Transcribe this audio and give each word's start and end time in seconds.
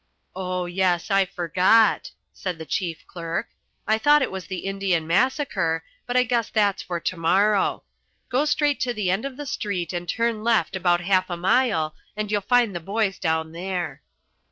"Oh, 0.35 0.65
yes, 0.65 1.11
I 1.11 1.25
forgot," 1.25 2.09
said 2.33 2.57
the 2.57 2.65
chief 2.65 3.05
clerk. 3.05 3.49
"I 3.85 3.99
thought 3.99 4.23
it 4.23 4.31
was 4.31 4.47
the 4.47 4.65
Indian 4.65 5.05
Massacre, 5.05 5.83
but 6.07 6.17
I 6.17 6.23
guess 6.23 6.49
that's 6.49 6.81
for 6.81 6.99
to 6.99 7.17
morrow. 7.17 7.83
Go 8.27 8.45
straight 8.45 8.79
to 8.79 8.95
the 8.95 9.11
end 9.11 9.25
of 9.25 9.37
the 9.37 9.45
street 9.45 9.93
and 9.93 10.09
turn 10.09 10.43
left 10.43 10.75
about 10.75 11.01
half 11.01 11.29
a 11.29 11.37
mile 11.37 11.93
and 12.17 12.31
you'll 12.31 12.41
find 12.41 12.75
the 12.75 12.79
boys 12.79 13.19
down 13.19 13.51
there." 13.51 14.01